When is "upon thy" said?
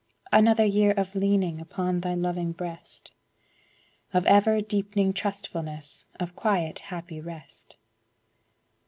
1.61-2.15